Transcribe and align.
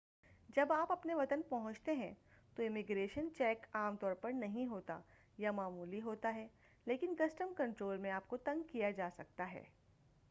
جب 0.49 0.71
آپ 0.73 0.91
اپنے 0.91 1.15
وطن 1.15 1.41
پہنچتے 1.49 1.93
ہیں 1.93 2.13
تو 2.55 2.63
امیگریشن 2.63 3.27
چیک 3.37 3.65
عام 3.73 3.95
طور 3.95 4.13
پر 4.13 4.31
نہیں 4.31 4.65
ہوتا 4.65 4.99
یا 5.37 5.51
معمولی 5.51 6.01
ہوتا 6.01 6.33
ہے 6.35 6.47
لیکن 6.85 7.15
کسٹم 7.17 7.53
کنٹرول 7.57 7.97
میں 7.97 8.11
آپ 8.11 8.27
کو 8.27 8.37
تنگ 8.37 8.63
کیا 8.63 8.91
جا 8.91 9.09
سکتا 9.17 9.51
ہے 9.51 9.63